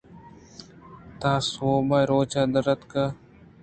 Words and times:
تاں 1.19 1.39
سُہب 1.51 1.89
ءَ 1.97 2.07
روچ 2.09 2.33
دراتک 2.53 2.93